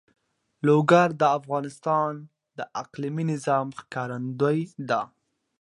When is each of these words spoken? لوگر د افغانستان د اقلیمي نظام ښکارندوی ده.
لوگر 0.67 1.07
د 1.21 1.23
افغانستان 1.37 2.11
د 2.57 2.59
اقلیمي 2.81 3.25
نظام 3.33 3.67
ښکارندوی 3.79 4.59
ده. 4.89 5.01